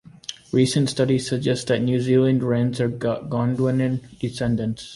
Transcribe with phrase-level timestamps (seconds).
[0.51, 4.89] Recent studies suggest that New Zealand wrens are Gondwanan descendants.